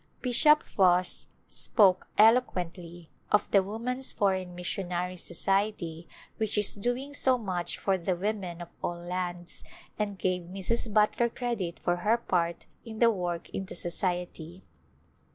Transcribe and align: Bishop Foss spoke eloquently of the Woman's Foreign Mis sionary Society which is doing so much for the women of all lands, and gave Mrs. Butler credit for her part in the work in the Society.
Bishop 0.23 0.63
Foss 0.63 1.27
spoke 1.47 2.07
eloquently 2.17 3.11
of 3.31 3.47
the 3.51 3.61
Woman's 3.61 4.13
Foreign 4.13 4.55
Mis 4.55 4.65
sionary 4.65 5.19
Society 5.19 6.07
which 6.37 6.57
is 6.57 6.73
doing 6.73 7.13
so 7.13 7.37
much 7.37 7.77
for 7.77 7.99
the 7.99 8.15
women 8.15 8.63
of 8.63 8.69
all 8.81 8.97
lands, 8.97 9.63
and 9.99 10.17
gave 10.17 10.41
Mrs. 10.41 10.91
Butler 10.91 11.29
credit 11.29 11.77
for 11.79 11.97
her 11.97 12.17
part 12.17 12.65
in 12.83 12.97
the 12.97 13.11
work 13.11 13.51
in 13.51 13.65
the 13.65 13.75
Society. 13.75 14.63